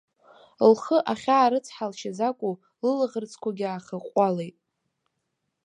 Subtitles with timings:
[0.71, 2.53] Лхы ахьаарыцҳалшьаз акәу,
[2.85, 4.57] лылаӷырӡқәагьы аахаҟәҟәалеит.